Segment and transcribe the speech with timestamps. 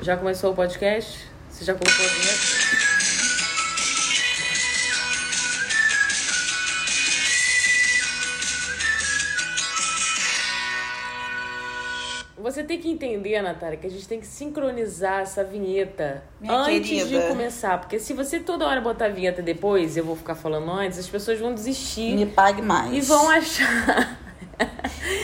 [0.00, 1.26] Já começou o podcast?
[1.50, 2.88] Você já colocou o vinheta?
[12.36, 16.88] Você tem que entender, Natália, que a gente tem que sincronizar essa vinheta Minha antes
[16.88, 17.20] querida.
[17.22, 17.78] de começar.
[17.78, 21.08] Porque se você toda hora botar a vinheta depois, eu vou ficar falando antes, as
[21.08, 22.92] pessoas vão desistir Me pague mais.
[22.96, 24.18] e vão achar.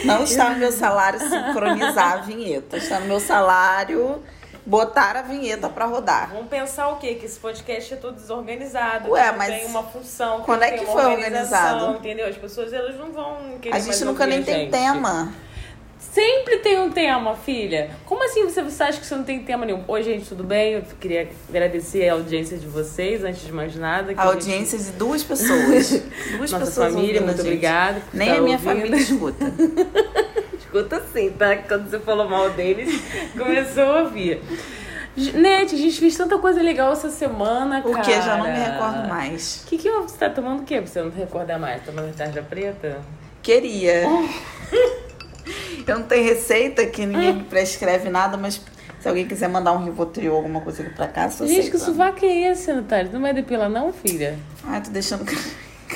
[0.04, 2.76] Não está no meu salário sincronizar a vinheta.
[2.76, 4.20] Está no meu salário
[4.66, 6.30] botar a vinheta pra rodar.
[6.32, 7.14] Vão pensar o quê?
[7.14, 9.10] Que esse podcast é todo desorganizado.
[9.10, 10.40] Ué, mas tem uma função.
[10.42, 11.96] quando é que foi organizado?
[11.96, 12.26] Entendeu?
[12.28, 14.70] As pessoas elas não vão querer A gente nunca nem a tem gente.
[14.70, 15.32] tema.
[15.98, 17.90] Sempre tem um tema, filha.
[18.06, 19.82] Como assim você, você acha que você não tem tema nenhum?
[19.88, 20.74] Oi, gente, tudo bem?
[20.74, 24.14] Eu queria agradecer a audiência de vocês, antes de mais nada.
[24.14, 25.90] que A gente- audiência de duas pessoas.
[26.36, 27.46] Duas Nossa pessoas família, ouvindo muito a gente.
[27.46, 28.02] obrigada.
[28.12, 28.68] Nem estar a minha ouvindo.
[28.76, 29.44] família escuta.
[30.74, 31.56] Escuta sim, tá?
[31.56, 33.00] Quando você falou mal deles,
[33.38, 34.42] começou a ouvir.
[35.16, 37.94] Nete, a gente fez tanta coisa legal essa semana, cara.
[37.94, 39.62] Porque já não me recordo mais.
[39.62, 41.80] O que, que você tá tomando o quê pra você não recordar mais?
[41.82, 43.00] Tá Tomando tarja preta?
[43.40, 44.02] Queria.
[45.86, 48.60] Eu não tenho receita que ninguém me prescreve nada, mas
[48.98, 52.24] se alguém quiser mandar um Rivotril, alguma coisa aqui pra cá, sou Gente, que sovaco
[52.24, 53.12] é esse, Natália?
[53.12, 54.36] Não vai depilar não, filha?
[54.64, 55.24] Ai, tô deixando...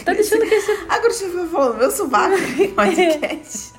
[0.05, 0.85] Tá deixando crescer...
[0.89, 3.78] Agora você falando meu sovaco no podcast.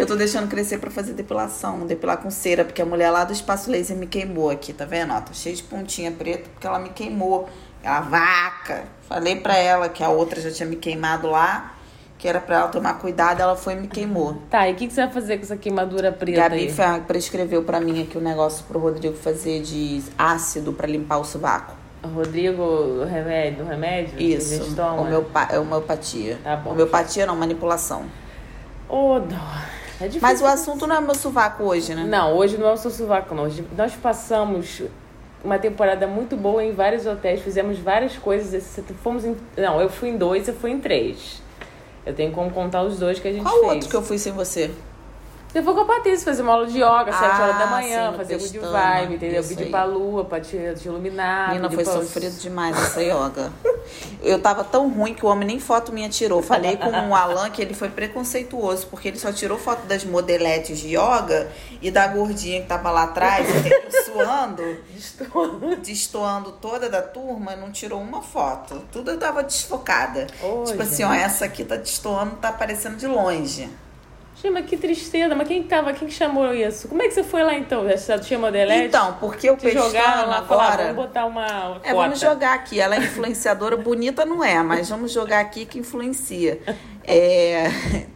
[0.00, 3.32] Eu tô deixando crescer pra fazer depilação, depilar com cera, porque a mulher lá do
[3.32, 5.12] espaço laser me queimou aqui, tá vendo?
[5.12, 7.48] Ó, tá cheio de pontinha preta porque ela me queimou.
[7.82, 8.84] Ela vaca.
[9.08, 11.74] Falei pra ela que a outra já tinha me queimado lá,
[12.18, 14.36] que era pra ela tomar cuidado, ela foi e me queimou.
[14.50, 16.72] Tá, e o que, que você vai fazer com essa queimadura preta Gabi aí?
[16.72, 21.24] Ferrari prescreveu pra mim aqui o negócio pro Rodrigo fazer de ácido pra limpar o
[21.24, 21.74] sovaco.
[22.02, 24.18] Rodrigo, o remédio, o remédio?
[24.18, 26.38] Isso, homeopa é homeopatia.
[26.42, 26.70] Tá bom.
[26.70, 28.04] Homeopatia não, manipulação.
[28.88, 29.79] Ô, dó.
[30.00, 30.20] É difícil.
[30.22, 32.04] Mas o assunto não é meu sovaco hoje, né?
[32.04, 33.44] Não, hoje não é o seu sovaco, não.
[33.44, 34.82] Hoje nós passamos
[35.44, 38.80] uma temporada muito boa em vários hotéis, fizemos várias coisas.
[39.02, 41.42] Fomos em, não, eu fui em dois, eu fui em três.
[42.06, 43.72] Eu tenho como contar os dois que a gente Qual fez.
[43.72, 44.70] outro que eu fui sem você?
[45.52, 48.10] Eu fui com a Patrícia fazer uma aula de yoga, sete Ah, horas da manhã,
[48.12, 49.42] sim, fazer good Pestana, vibe, entendeu?
[49.42, 51.48] Pedir pra lua, pra te, te iluminar.
[51.48, 53.50] Menina, foi pra- sofrido demais essa yoga.
[54.22, 56.42] Eu tava tão ruim que o homem nem foto minha tirou.
[56.42, 60.78] Falei com o Alan que ele foi preconceituoso, porque ele só tirou foto das modeletes
[60.78, 63.46] de yoga e da gordinha que tava lá atrás,
[64.04, 64.62] suando,
[65.82, 68.82] destoando toda da turma, não tirou uma foto.
[68.92, 70.26] Tudo eu tava desfocada.
[70.66, 71.04] Tipo assim, gente.
[71.04, 73.68] ó, essa aqui tá destoando, tá aparecendo de longe.
[74.42, 75.34] Gente, mas que tristeza.
[75.34, 75.92] Mas quem que tava?
[75.92, 76.88] Quem que chamou isso?
[76.88, 77.86] Como é que você foi lá então?
[77.96, 78.86] Já tinha modelete?
[78.86, 80.84] Então, porque o Te jogaram lá, falaram, agora...
[80.94, 81.46] vamos botar uma
[81.82, 81.94] É, cota.
[81.94, 82.80] vamos jogar aqui.
[82.80, 86.60] Ela é influenciadora, bonita não é, mas vamos jogar aqui que influencia.
[87.04, 87.64] É,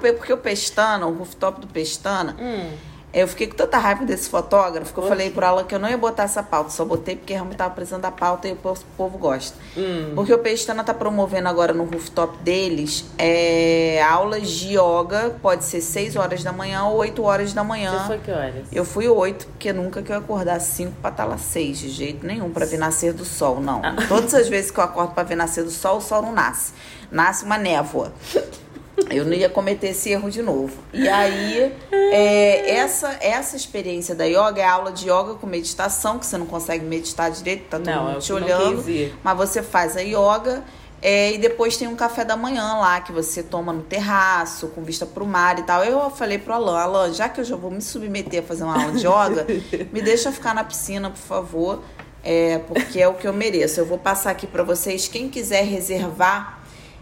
[0.00, 2.70] pe- porque o Pestana, o rooftop do Pestana, Hum.
[3.12, 5.88] Eu fiquei com tanta raiva desse fotógrafo que eu falei pro Alan que eu não
[5.88, 8.80] ia botar essa pauta, só botei porque realmente tava precisando da pauta e o povo,
[8.80, 9.56] o povo gosta.
[9.76, 10.12] Hum.
[10.14, 15.80] Porque o Pestana tá promovendo agora no rooftop deles é, aulas de yoga, pode ser
[15.80, 17.98] 6 horas da manhã ou 8 horas da manhã.
[17.98, 18.66] Você foi que horas?
[18.72, 21.88] Eu fui oito, porque nunca que eu ia acordar cinco pra estar lá seis, de
[21.88, 23.82] jeito nenhum, pra ver nascer do sol, não.
[24.08, 26.72] Todas as vezes que eu acordo pra ver nascer do sol, o sol não nasce.
[27.10, 28.12] Nasce uma névoa.
[29.08, 30.76] Eu não ia cometer esse erro de novo.
[30.92, 36.26] E aí, é, essa, essa experiência da yoga é aula de yoga com meditação, que
[36.26, 38.84] você não consegue meditar direito, tá todo Não, mundo eu te olhando.
[39.22, 40.62] Mas você faz a yoga
[41.02, 44.82] é, e depois tem um café da manhã lá que você toma no terraço, com
[44.82, 45.82] vista pro mar e tal.
[45.82, 48.80] Eu falei pro Alan, Alan, já que eu já vou me submeter a fazer uma
[48.80, 49.46] aula de yoga,
[49.92, 51.82] me deixa ficar na piscina, por favor.
[52.22, 53.80] É, porque é o que eu mereço.
[53.80, 55.08] Eu vou passar aqui para vocês.
[55.08, 56.59] Quem quiser reservar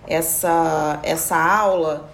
[0.09, 2.09] essa, essa aula,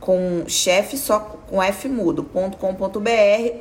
[0.00, 2.58] com chefe só com F mudo.com.br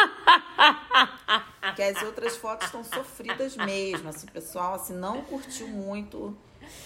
[1.76, 4.08] que as outras fotos estão sofridas mesmo.
[4.08, 6.36] Assim, pessoal assim, não curtiu muito.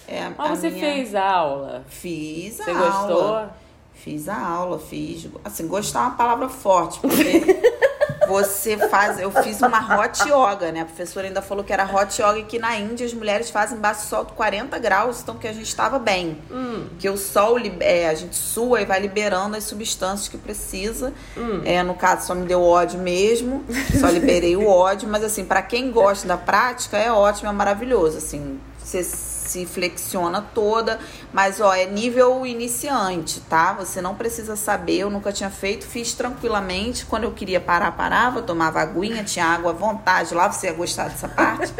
[0.06, 1.84] É, você minha- fez a aula.
[1.88, 2.86] Fiz a Você aula.
[2.86, 3.48] gostou?
[3.94, 5.28] Fiz a aula, fiz.
[5.44, 7.42] Assim, gostar é uma palavra forte, porque
[8.28, 9.18] você faz.
[9.18, 10.80] Eu fiz uma hot yoga, né?
[10.80, 13.78] A professora ainda falou que era hot yoga e que na Índia as mulheres fazem
[13.78, 16.38] embaixo do sol de 40 graus, então que a gente estava bem.
[16.50, 16.86] Hum.
[16.98, 21.12] Que o sol, é, a gente sua e vai liberando as substâncias que precisa.
[21.36, 21.62] Hum.
[21.64, 23.64] É, no caso, só me deu ódio mesmo,
[23.98, 28.18] só liberei o ódio, mas assim, para quem gosta da prática, é ótimo, é maravilhoso.
[28.18, 29.02] Assim, você
[29.44, 30.98] se flexiona toda,
[31.32, 33.72] mas ó, é nível iniciante, tá?
[33.74, 37.06] Você não precisa saber, eu nunca tinha feito, fiz tranquilamente.
[37.06, 40.34] Quando eu queria parar, parava, tomava aguinha, tinha água à vontade.
[40.34, 41.72] Lá você ia gostar dessa parte,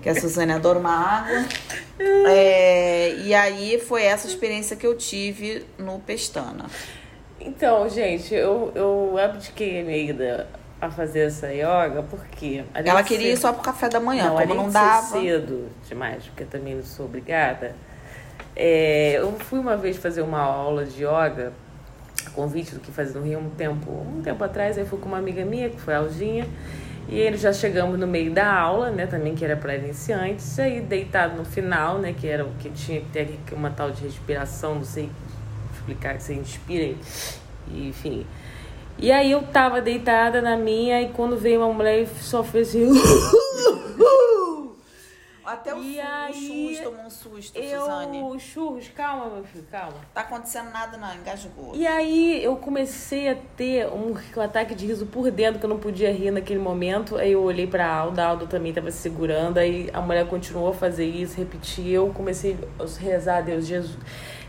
[0.00, 1.44] que a Suzane adora uma água.
[2.26, 6.66] É, e aí foi essa experiência que eu tive no Pestana.
[7.40, 10.46] Então, gente, eu, eu abdiquei meio da,
[10.82, 12.64] a fazer essa yoga porque.
[12.74, 15.06] Ela queria ir só pro café da manhã, não, como não dava.
[15.06, 17.76] Cedo demais, porque também não sou obrigada.
[18.56, 21.52] É, eu fui uma vez fazer uma aula de yoga,
[22.34, 25.18] convite do que fazia no Rio um tempo, um tempo atrás, aí fui com uma
[25.18, 26.48] amiga minha, que foi a Alginha,
[27.08, 30.80] e aí já chegamos no meio da aula, né, também que era para iniciantes, aí
[30.80, 34.74] deitado no final, né, que era o que tinha que ter uma tal de respiração,
[34.74, 35.08] não sei
[35.72, 36.94] explicar, que você inspira,
[37.68, 38.26] e, enfim.
[38.98, 42.68] E aí eu tava deitada na minha, e quando veio uma mulher e só fez
[42.68, 42.88] assim.
[45.44, 48.20] Até o E aí, churros tomou um susto, Suzane.
[48.20, 49.96] Eu, churros, calma, meu filho, calma.
[50.14, 51.74] Tá acontecendo nada não, engasgou.
[51.74, 55.70] E aí eu comecei a ter um, um ataque de riso por dentro, que eu
[55.70, 57.16] não podia rir naquele momento.
[57.16, 59.58] Aí eu olhei pra Alda, a Alda também tava se segurando.
[59.58, 61.88] Aí a mulher continuou a fazer isso, repetir.
[61.88, 63.98] Eu comecei a rezar a Deus, Jesus.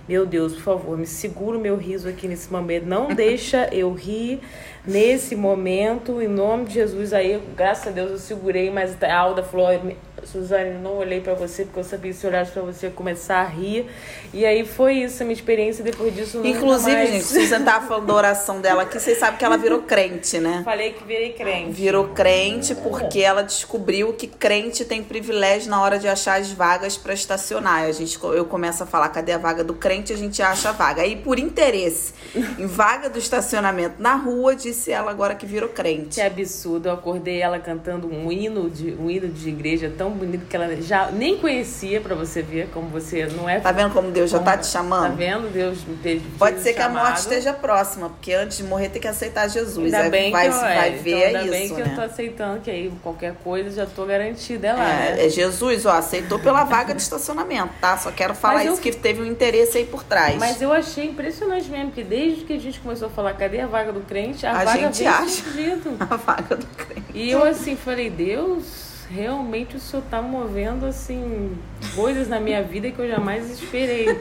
[0.08, 2.86] Meu Deus, por favor, me segura o meu riso aqui nesse momento.
[2.86, 4.42] Não deixa eu rir
[4.86, 7.14] nesse momento, em nome de Jesus.
[7.14, 11.34] Aí, graças a Deus, eu segurei, mas a Alda falou: "Olha, Suzane, não olhei pra
[11.34, 13.88] você, porque eu sabia que se olhasse pra você ia começar a rir.
[14.34, 16.42] E aí foi isso, a minha experiência depois disso.
[16.44, 17.10] Inclusive, mais...
[17.10, 20.62] gente, Suzane tava falando da oração dela aqui, vocês sabem que ela virou crente, né?
[20.64, 21.72] Falei que virei crente.
[21.72, 26.98] Virou crente porque ela descobriu que crente tem privilégio na hora de achar as vagas
[26.98, 27.84] para estacionar.
[27.84, 30.14] A gente, eu começo a falar, cadê a vaga do crente?
[30.14, 31.02] A gente acha a vaga.
[31.02, 32.14] Aí, por interesse
[32.58, 36.16] em vaga do estacionamento na rua, disse ela agora que virou crente.
[36.16, 40.46] Que absurdo, eu acordei ela cantando um hino de um hino de igreja tão bonito
[40.48, 44.12] que ela já nem conhecia pra você ver como você não é Tá vendo como
[44.12, 45.16] Deus já tá te Tá chamando?
[45.16, 45.52] vendo?
[45.52, 47.04] Deus me fez Pode ser que a chamado.
[47.06, 49.86] morte esteja próxima, porque antes de morrer tem que aceitar Jesus.
[49.94, 51.82] Ainda Aí bem vai, que eu, vai é, ver então, é ainda isso, bem que
[51.82, 51.92] né?
[51.92, 55.16] eu tô aceitando que aí qualquer coisa já tô garantida é lá, né?
[55.20, 57.98] É, é Jesus, ó, aceitou pela vaga de estacionamento, tá?
[57.98, 60.36] Só quero falar Mas eu- isso que teve um interesse aí por trás.
[60.38, 63.68] Mas eu achei impressionante mesmo, que desde que a gente começou a falar, cadê a
[63.68, 64.46] vaga do crente?
[64.46, 65.44] A, A vaga gente acha.
[66.10, 67.04] a vaga do crente.
[67.14, 68.83] E eu assim falei, Deus,
[69.14, 71.56] realmente o senhor tá movendo assim
[71.96, 74.20] coisas na minha vida que eu jamais esperei.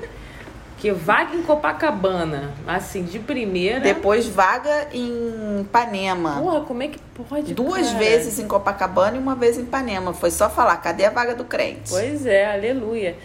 [0.79, 3.79] Que vaga em Copacabana, assim, de primeira.
[3.79, 6.41] Depois vaga em Ipanema.
[6.41, 6.99] Porra, como é que
[7.29, 7.55] pode?
[7.55, 7.99] Duas cara?
[8.01, 10.13] vezes em Copacabana e uma vez em Ipanema.
[10.13, 11.89] Foi só falar, cadê a vaga do crente?
[11.89, 13.17] Pois é, aleluia.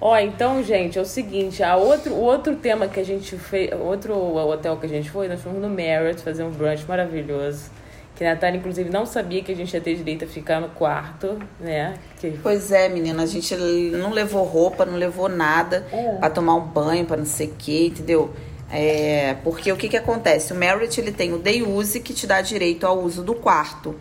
[0.00, 3.70] Ó, então, gente, é o seguinte, a outro, o outro tema que a gente fez,
[3.80, 7.70] outro hotel que a gente foi, nós fomos no Marriott fazer um brunch maravilhoso.
[8.16, 10.68] Que a Natália, inclusive, não sabia que a gente ia ter direito a ficar no
[10.68, 11.94] quarto, né?
[12.20, 16.16] Que Pois é, menina, a gente não levou roupa, não levou nada É.
[16.20, 18.32] pra tomar um banho, pra não sei o que, entendeu?
[18.70, 20.52] É, porque o que que acontece?
[20.52, 23.94] O Marriott, ele tem o day use que te dá direito ao uso do quarto,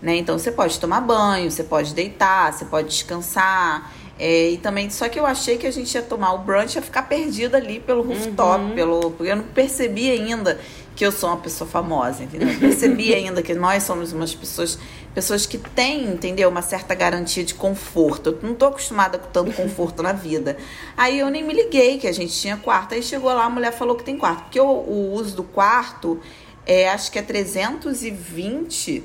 [0.00, 0.16] né?
[0.16, 3.92] Então você pode tomar banho, você pode deitar, você pode descansar.
[4.18, 6.80] é, e também, só que eu achei que a gente ia tomar o brunch ia
[6.82, 10.58] ficar perdida ali pelo rooftop, pelo, porque eu não percebi ainda
[10.96, 12.48] que eu sou uma pessoa famosa, entendeu?
[12.48, 14.78] Eu percebi ainda que nós somos umas pessoas,
[15.14, 18.30] pessoas que têm, entendeu, uma certa garantia de conforto.
[18.30, 20.56] Eu não tô acostumada com tanto conforto na vida.
[20.96, 22.94] Aí eu nem me liguei que a gente tinha quarto.
[22.94, 24.44] Aí chegou lá, a mulher falou que tem quarto.
[24.44, 26.18] Porque o, o uso do quarto,
[26.64, 29.04] é, acho que é 320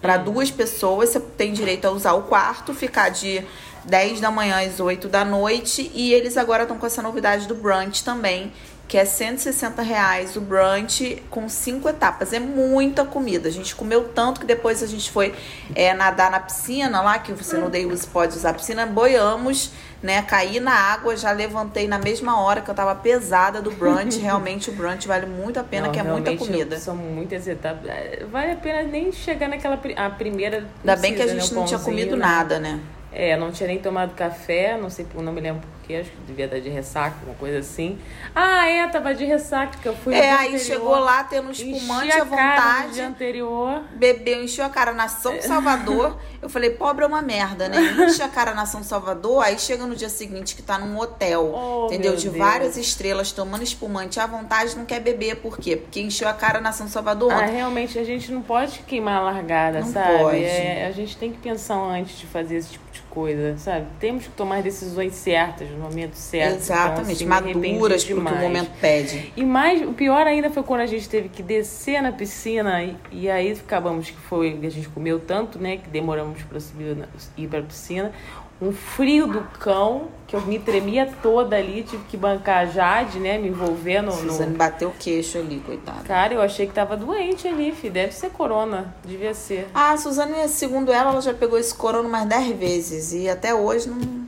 [0.00, 1.08] para duas pessoas.
[1.08, 3.44] Você tem direito a usar o quarto, ficar de
[3.84, 5.90] 10 da manhã às 8 da noite.
[5.92, 8.52] E eles agora estão com essa novidade do brunch também,
[8.86, 12.32] que é 160 reais o brunch com cinco etapas.
[12.32, 13.48] É muita comida.
[13.48, 15.34] A gente comeu tanto que depois a gente foi
[15.74, 18.84] é, nadar na piscina lá, que você no day use pode usar a piscina.
[18.84, 19.72] Boiamos,
[20.02, 20.20] né?
[20.22, 24.18] Caí na água, já levantei na mesma hora que eu tava pesada do brunch.
[24.20, 26.78] Realmente o brunch vale muito a pena, Não, que é muita comida.
[26.78, 27.88] São muitas etapas.
[27.88, 30.68] É, Vale a pena nem chegar naquela a primeira.
[30.80, 32.26] Ainda bem que a precisa, gente né, não tinha pãozinho, comido né?
[32.26, 32.80] nada, né?
[33.10, 36.48] É, não tinha nem tomado café, não sei, não me lembro porquê, acho que devia
[36.48, 37.98] dar de ressaca, uma coisa assim.
[38.34, 41.50] Ah, é, tava de ressaca, que eu fui É, aí anterior, chegou lá tendo um
[41.50, 42.88] espumante à vontade.
[42.88, 43.82] no dia anterior.
[43.92, 46.18] Bebeu, encheu a cara na São Salvador.
[46.40, 47.78] eu falei, pobre é uma merda, né?
[48.06, 51.52] Enche a cara na São Salvador, aí chega no dia seguinte que tá num hotel,
[51.54, 52.16] oh, entendeu?
[52.16, 52.36] De Deus.
[52.36, 55.36] várias estrelas, tomando espumante à vontade, não quer beber.
[55.36, 55.76] Por quê?
[55.76, 57.32] Porque encheu a cara na São Salvador.
[57.32, 60.18] Ah, realmente, a gente não pode queimar a largada, não sabe?
[60.18, 60.44] Pode.
[60.44, 63.86] É, a gente tem que pensar antes de fazer esse tipo de coisa, sabe?
[64.00, 66.56] Temos que tomar decisões certas no momento certo.
[66.56, 69.32] Exatamente, então, assim, maduras porque o momento pede.
[69.36, 72.96] E mais, o pior ainda foi quando a gente teve que descer na piscina e,
[73.12, 76.96] e aí acabamos que foi, a gente comeu tanto, né, que demoramos para subir
[77.36, 78.12] ir para a piscina
[78.60, 83.18] um frio do cão, que eu me tremia toda ali, tive que bancar a Jade,
[83.18, 83.36] né?
[83.36, 84.12] Me envolvendo no.
[84.12, 86.02] Suzane bateu o queixo ali, coitada.
[86.04, 87.90] Cara, eu achei que tava doente ali, fi.
[87.90, 88.94] Deve ser corona.
[89.04, 89.68] Devia ser.
[89.74, 93.12] Ah, a Suzane, segundo ela, ela já pegou esse corona mais 10 vezes.
[93.12, 94.24] E até hoje não.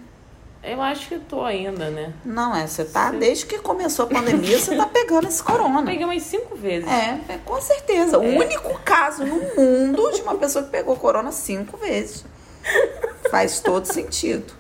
[0.63, 2.13] Eu acho que tô ainda, né?
[2.25, 5.81] Não, é, você tá, desde que começou a pandemia, você tá pegando esse corona.
[5.81, 6.89] Eu peguei umas cinco vezes.
[6.91, 8.17] É, é com certeza.
[8.17, 8.19] É.
[8.19, 12.25] O único caso no mundo de uma pessoa que pegou corona cinco vezes.
[13.31, 14.53] Faz todo sentido.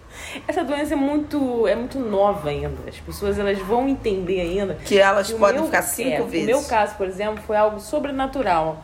[0.47, 2.77] Essa doença é muito, é muito nova ainda.
[2.89, 4.75] As pessoas elas vão entender ainda.
[4.85, 6.49] Que elas que podem meu, ficar cinco é, vezes.
[6.49, 8.83] No meu caso, por exemplo, foi algo sobrenatural.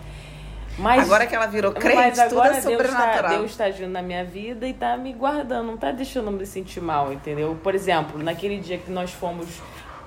[0.78, 3.30] Mas, agora que ela virou crente, mas agora tudo é sobrenatural.
[3.30, 6.32] Deus está, está agindo na minha vida e está me guardando, não está deixando eu
[6.32, 7.58] me sentir mal, entendeu?
[7.62, 9.46] Por exemplo, naquele dia que nós fomos.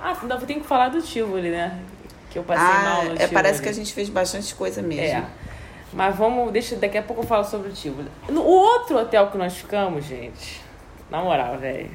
[0.01, 1.79] Ah, ainda tenho que falar do Tivoli, né?
[2.31, 5.19] Que eu passei ah, mal no é, Parece que a gente fez bastante coisa mesmo.
[5.19, 5.25] É.
[5.95, 8.09] Mas vamos, deixa, daqui a pouco eu falo sobre o Tivoli.
[8.27, 10.61] No outro hotel que nós ficamos, gente,
[11.09, 11.89] na moral, velho.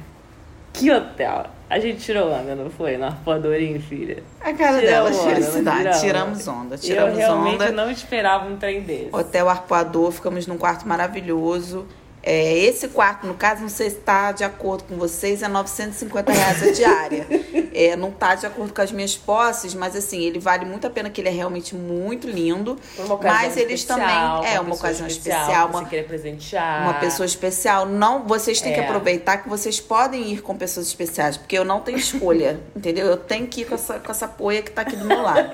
[0.73, 1.45] Que hotel?
[1.69, 2.97] A gente tirou onda, não foi?
[2.97, 4.23] No Arpoadorinho, filha.
[4.39, 6.01] A cara tiramos dela, felicidade.
[6.01, 7.21] Tiramos onda, tiramos onda.
[7.21, 7.71] Eu realmente onda.
[7.71, 9.09] não esperava um trem desse.
[9.11, 11.85] Hotel Arpoador, ficamos num quarto maravilhoso.
[12.23, 16.31] É, esse quarto, no caso, não sei se está de acordo com vocês, é 950
[16.31, 17.27] reais a diária.
[17.73, 20.89] é, não está de acordo com as minhas posses, mas assim, ele vale muito a
[20.89, 22.77] pena, que ele é realmente muito lindo.
[22.97, 24.53] Uma mas eles especial, também.
[24.53, 25.41] É, uma, uma ocasião especial.
[25.41, 26.83] especial uma, você presentear.
[26.83, 27.85] Uma pessoa especial.
[27.87, 28.75] Não, vocês têm é.
[28.75, 33.07] que aproveitar que vocês podem ir com pessoas especiais, porque eu não tenho escolha, entendeu?
[33.07, 35.51] Eu tenho que ir com essa, com essa poia que está aqui do meu lado.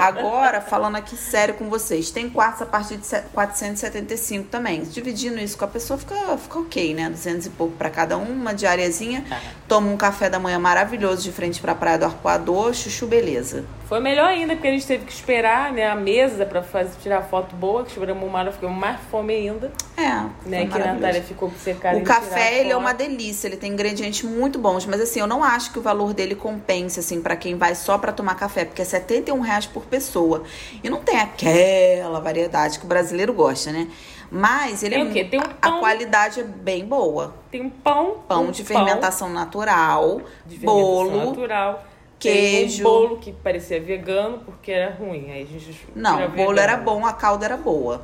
[0.00, 4.82] Agora, falando aqui sério com vocês, tem quartos a partir de 475 também.
[4.82, 7.08] Dividindo isso com a pessoa fica, fica ok, né?
[7.08, 9.24] 200 e pouco para cada um, uma diariazinha.
[9.68, 13.64] Toma um café da manhã maravilhoso de frente para a Praia do Arpoador, chuchu beleza.
[13.86, 17.22] Foi melhor ainda, porque a gente teve que esperar né, a mesa para fazer tirar
[17.22, 19.72] foto boa, que esperamos uma hora, ficou mais fome ainda.
[19.96, 20.48] É.
[20.48, 21.98] Né, que a Natália ficou secada.
[21.98, 25.42] O café, ele é uma delícia, ele tem ingredientes muito bons, mas assim, eu não
[25.42, 28.82] acho que o valor dele compense, assim, para quem vai só para tomar café, porque
[28.82, 30.44] é 71 reais por pessoa.
[30.82, 33.88] E não tem aquela variedade que o brasileiro gosta, né?
[34.30, 35.24] Mas ele tem é o quê?
[35.24, 37.34] Tem um pão, a qualidade é bem boa.
[37.50, 41.84] Tem um pão, pão um de fermentação pão, natural, de bolo, natural,
[42.18, 45.32] queijo, um bolo que parecia vegano porque era ruim.
[45.32, 46.60] Aí a gente Não, o bolo vegano.
[46.60, 48.02] era bom, a calda era boa.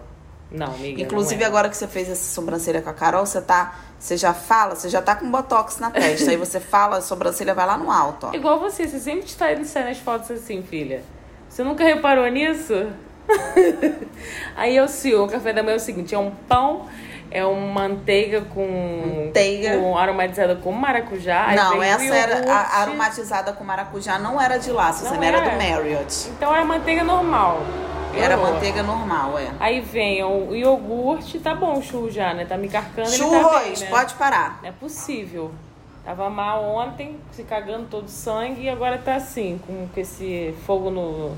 [0.50, 3.76] Não, amiga, Inclusive não agora que você fez essa sobrancelha com a Carol, você tá,
[3.99, 7.52] você já fala, você já tá com botox na testa, aí você fala, a sobrancelha
[7.52, 8.33] vai lá no alto, ó.
[8.35, 11.02] Igual você, você sempre está indo nas fotos assim, filha.
[11.49, 12.92] Você nunca reparou nisso?
[14.56, 16.87] Aí eu cio, o café da manhã é o seguinte, é um pão,
[17.30, 19.78] é uma manteiga com, manteiga.
[19.78, 21.52] com aromatizada com maracujá.
[21.54, 25.26] Não, essa era a aromatizada com maracujá não era de lá, você era.
[25.26, 26.28] era do Marriott.
[26.30, 27.61] Então era manteiga normal.
[28.14, 29.50] Era manteiga normal, é.
[29.61, 32.47] Aí vem o iogurte, tá bom o churro já, né?
[32.47, 33.87] Tá me carcando, Churros, ele tá bem, né?
[33.90, 34.59] pode parar.
[34.62, 35.52] Não é possível.
[36.02, 40.88] Tava mal ontem, se cagando todo sangue e agora tá assim, com, com esse fogo
[40.88, 41.37] no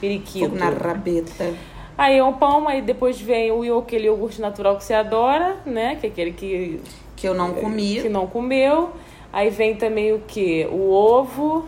[0.00, 0.46] periquito.
[0.46, 1.54] Fogo na rabeta.
[1.98, 5.96] Aí é um pão, aí depois vem o aquele iogurte natural que você adora, né?
[5.96, 6.80] Que é aquele que...
[7.16, 8.02] Que eu não comi.
[8.02, 8.90] Que não comeu.
[9.32, 10.66] Aí vem também o que?
[10.70, 11.66] O ovo.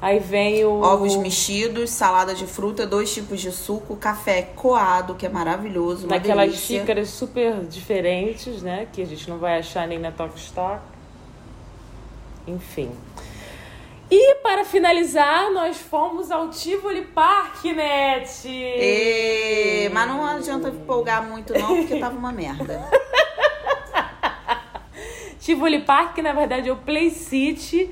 [0.00, 0.80] Aí vem o...
[0.80, 6.46] Ovos mexidos, salada de fruta, dois tipos de suco, café coado, que é maravilhoso, Naquelas
[6.46, 6.80] delícia.
[6.80, 8.88] xícaras super diferentes, né?
[8.92, 10.80] Que a gente não vai achar nem na Talk Stock.
[12.48, 12.90] Enfim.
[14.52, 18.46] Para finalizar, nós fomos ao Tivoli Park, Net.
[18.46, 19.88] E...
[19.90, 22.86] Mas não adianta empolgar muito não, porque tava uma merda.
[25.40, 27.88] Tivoli Park, na verdade, é o Play City,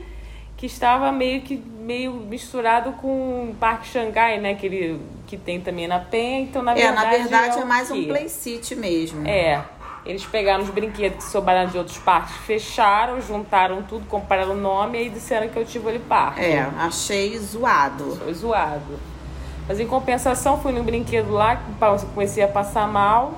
[0.55, 4.55] que estava meio que meio misturado com o Parque Xangai, né?
[4.55, 6.43] Que, ele, que tem também na Penha.
[6.43, 9.26] Então, na verdade, é, na verdade é, é mais um Play City mesmo.
[9.26, 9.64] É.
[10.04, 14.97] Eles pegaram os brinquedos que sobraram de outros parques, fecharam, juntaram tudo, compraram o nome
[14.99, 16.40] e aí disseram que eu tive ali parque.
[16.40, 18.16] É, achei zoado.
[18.16, 18.99] Foi zoado.
[19.69, 21.61] Mas em compensação, fui no brinquedo lá,
[22.14, 23.35] comecei a passar mal.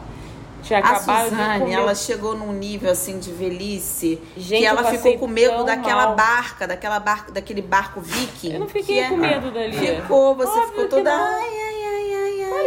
[0.62, 5.26] Tinha A Suzane, ela chegou num nível assim de velhice Gente, que ela ficou com
[5.26, 6.14] medo daquela mal.
[6.14, 8.52] barca, daquela barca, daquele barco viking.
[8.52, 9.76] Eu não que fiquei é- com medo dali.
[9.76, 11.12] Ficou, você Óbvio ficou que toda.
[11.12, 11.50] Ai,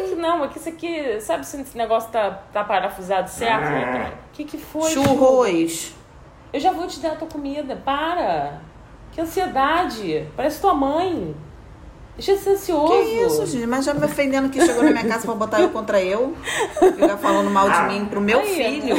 [0.05, 4.13] que não, é que isso aqui, sabe se esse negócio tá, tá parafusado certo?
[4.29, 4.91] O que que foi?
[4.91, 5.93] Churros.
[6.53, 8.61] Eu já vou te dar a tua comida, para.
[9.11, 11.35] Que ansiedade, parece tua mãe.
[12.15, 12.93] Deixa de ser ansioso.
[12.93, 13.67] Que isso, gente?
[13.67, 16.33] Mas já me ofendendo que chegou na minha casa pra botar eu contra eu.
[16.79, 18.95] Ficar falando mal de mim pro meu Aí, filho.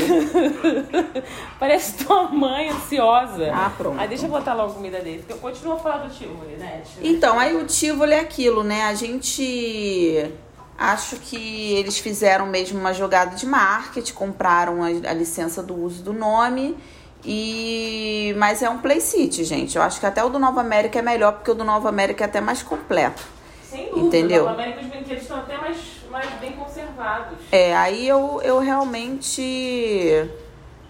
[1.59, 3.51] Parece tua mãe ansiosa.
[3.55, 3.99] Ah, pronto.
[3.99, 5.19] Aí deixa eu botar logo a comida dele.
[5.19, 6.83] porque Eu continuo a falar do tio, né?
[7.03, 8.85] Então, aí o Tivoli é aquilo, né?
[8.85, 10.31] A gente.
[10.79, 16.03] Acho que eles fizeram mesmo uma jogada de marketing, compraram a, a licença do uso
[16.03, 16.77] do nome.
[17.25, 19.77] E mas é um Play City, gente.
[19.77, 22.25] Eu acho que até o do Nova América é melhor, porque o do Nova América
[22.25, 23.23] é até mais completo.
[23.63, 24.07] Sem dúvida.
[24.07, 24.45] Entendeu?
[24.45, 25.79] Na América os brinquedos estão até mais,
[26.11, 27.39] mais bem conservados.
[27.51, 30.31] É, aí eu, eu realmente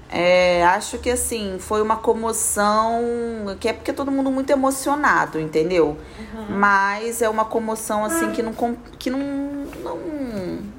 [0.08, 3.02] é, acho que assim, foi uma comoção,
[3.58, 5.98] que é porque é todo mundo muito emocionado, entendeu?
[6.48, 8.54] Mas é uma comoção assim que não
[8.98, 9.98] que não, não,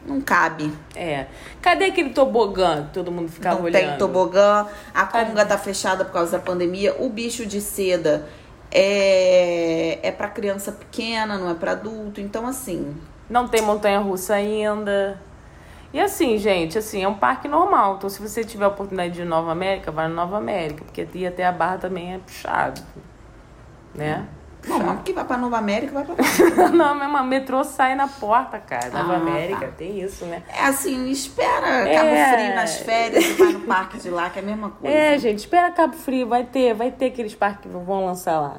[0.08, 0.72] não cabe.
[0.96, 1.26] É.
[1.62, 3.90] Cadê aquele tobogã que todo mundo ficava não olhando?
[3.90, 8.28] tem tobogã, a conga tá fechada por causa da pandemia, o bicho de seda
[8.72, 12.96] é, é para criança pequena, não é para adulto, então assim,
[13.30, 15.20] Não tem montanha russa ainda.
[15.94, 17.96] E assim, gente, assim, é um parque normal.
[17.98, 20.84] Então, se você tiver a oportunidade de ir em Nova América, vai na Nova América,
[20.84, 22.82] porque ir até a Barra também é puxado.
[23.96, 24.26] Né?
[24.68, 26.16] não, mas que vai para Nova América, vai para
[26.70, 28.90] Não, mas o metrô sai na porta, cara.
[28.90, 29.72] Nova Ah, América, tá.
[29.78, 30.44] tem isso, né?
[30.50, 31.96] É assim, espera É.
[31.96, 34.94] Cabo Frio nas férias e vai no parque de lá, que é a mesma coisa.
[34.96, 38.58] É, gente, espera Cabo Frio, vai ter, vai ter aqueles parques que vão lançar lá.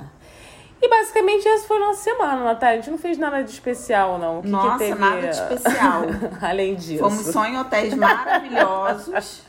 [0.80, 2.78] E basicamente essa foi a nossa semana, Natália.
[2.78, 4.38] A gente não fez nada de especial, não.
[4.38, 6.02] O que que Nossa, teve, nada de especial.
[6.40, 7.02] Além disso.
[7.02, 9.42] Fomos só em hotéis maravilhosos.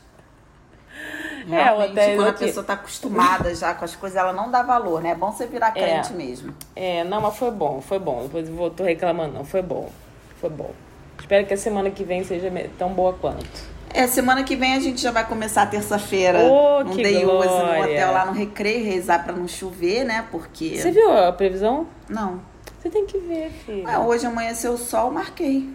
[1.48, 4.62] É, Realmente, hotéis quando a pessoa tá acostumada já com as coisas, ela não dá
[4.62, 5.10] valor, né?
[5.10, 6.54] É bom você virar crente mesmo.
[6.76, 8.24] É, não, mas foi bom, foi bom.
[8.24, 9.44] Depois eu tô reclamando, não.
[9.44, 9.90] Foi bom.
[10.38, 10.70] Foi bom.
[11.18, 13.79] Espero que a semana que vem seja tão boa quanto.
[13.92, 16.40] É, semana que vem a gente já vai começar terça-feira.
[16.44, 17.82] Oh, que day use no glória.
[17.82, 20.26] hotel lá no Recreio, rezar pra não chover, né?
[20.30, 20.78] Porque.
[20.78, 21.86] Você viu a previsão?
[22.08, 22.40] Não.
[22.80, 23.84] Você tem que ver, filho.
[23.84, 25.68] Ué, hoje amanheceu o sol, marquei.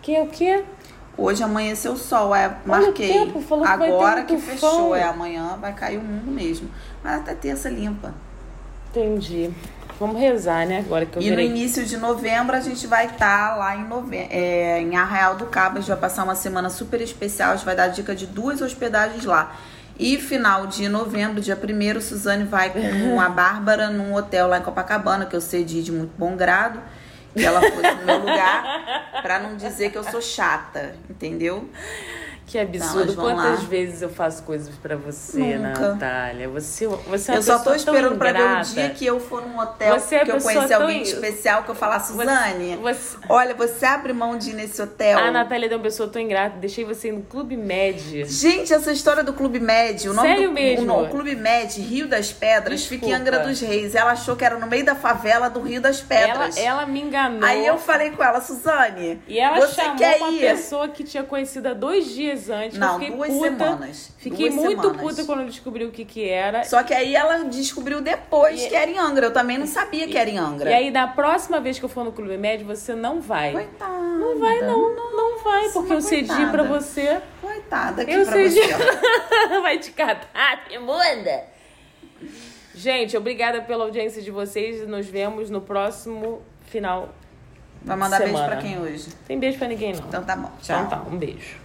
[0.00, 0.64] Que o quê?
[1.16, 3.12] Hoje amanheceu o sol, é, marquei.
[3.12, 6.68] tempo, falou que Agora um que fechou, é amanhã vai cair o mundo mesmo.
[7.02, 8.14] Mas até terça limpa.
[8.90, 9.52] Entendi.
[9.98, 10.80] Vamos rezar, né?
[10.80, 11.46] Agora que eu E no virei.
[11.46, 14.16] início de novembro a gente vai estar lá em, nove...
[14.16, 15.78] é, em Arraial do Cabo.
[15.78, 17.52] A gente vai passar uma semana super especial.
[17.52, 19.54] A gente vai dar dica de duas hospedagens lá.
[19.96, 24.62] E final de novembro, dia 1 Suzane vai com a Bárbara num hotel lá em
[24.62, 26.80] Copacabana, que eu cedi de muito bom grado.
[27.32, 31.68] Que ela foi no meu lugar, pra não dizer que eu sou chata, entendeu?
[32.46, 33.14] Que absurdo.
[33.14, 33.68] Quantas lá.
[33.68, 35.88] vezes eu faço coisas pra você, Nunca.
[35.92, 36.48] Natália?
[36.48, 39.58] Você, você é Eu só tô esperando pra ver o dia que eu for num
[39.58, 43.16] hotel Você é que eu tão alguém especial, que eu falar, Suzane, Você...
[43.28, 45.18] olha, você abre mão de ir nesse hotel.
[45.18, 46.58] A Natália é uma pessoa tão ingrata.
[46.58, 48.24] Deixei você no Clube Med.
[48.26, 50.82] Gente, essa história do Clube Med, o nome Sério do mesmo?
[50.82, 53.36] O, no- o Clube Med, Rio das Pedras, fica em Desculpa.
[53.36, 53.94] Angra dos Reis.
[53.94, 56.56] Ela achou que era no meio da favela do Rio das Ela, Pedras.
[56.58, 57.42] ela me enganou.
[57.42, 60.40] Aí eu falei com ela, Suzane, E ela você chamou quer uma ir?
[60.40, 62.78] pessoa que tinha conhecido há dois dias antes.
[62.78, 63.44] Não, duas puta.
[63.48, 64.12] semanas.
[64.18, 65.02] Fiquei Duas muito semanas.
[65.02, 66.64] puta quando descobri o que que era.
[66.64, 69.26] Só que aí ela descobriu depois E- que era em Angra.
[69.26, 70.70] Eu também não sabia que era em Angra.
[70.70, 73.52] E aí, da próxima vez que eu for no Clube Med, você não vai.
[73.52, 73.92] Coitada.
[73.94, 74.94] Não vai, não.
[75.16, 76.50] Não vai, porque eu cedi coitada.
[76.52, 77.20] pra você.
[77.40, 78.60] Coitada aqui Eu pra cedi.
[78.60, 79.60] você.
[79.60, 81.42] vai te catar, imunda.
[82.74, 87.10] Gente, obrigada pela audiência de vocês e nos vemos no próximo final.
[87.82, 88.50] Vai mandar beijo Semana.
[88.52, 89.08] pra quem hoje?
[89.28, 90.04] Tem beijo pra ninguém, não.
[90.08, 90.50] Então tá bom.
[90.62, 90.76] Tchau.
[90.84, 91.56] Então tá, um beijo.